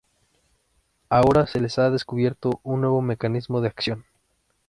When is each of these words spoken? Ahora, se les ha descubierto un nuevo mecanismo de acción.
Ahora, 1.09 1.45
se 1.45 1.59
les 1.61 1.77
ha 1.77 1.91
descubierto 1.91 2.59
un 2.63 2.81
nuevo 2.81 3.03
mecanismo 3.03 3.61
de 3.61 3.67
acción. 3.67 4.05